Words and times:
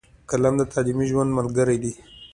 قلم 0.29 0.53
د 0.57 0.61
تعلیمي 0.73 1.05
ژوند 1.11 1.29
ملګری 1.37 1.77
دی. 1.83 1.93